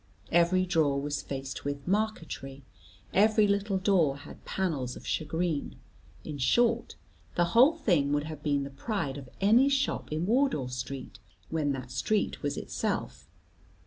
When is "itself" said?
12.57-13.29